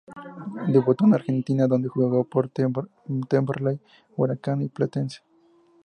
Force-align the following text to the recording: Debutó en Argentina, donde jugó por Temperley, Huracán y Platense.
Debutó 0.67 1.05
en 1.05 1.13
Argentina, 1.13 1.67
donde 1.67 1.87
jugó 1.87 2.23
por 2.23 2.49
Temperley, 2.49 3.79
Huracán 4.17 4.63
y 4.63 4.67
Platense. 4.69 5.21